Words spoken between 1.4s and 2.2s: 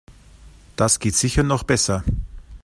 noch besser.